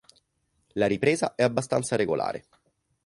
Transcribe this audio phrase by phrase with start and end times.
[0.73, 2.45] La Ripresa è abbastanza regolare.